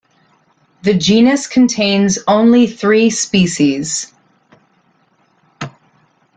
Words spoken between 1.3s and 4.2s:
contains only three species.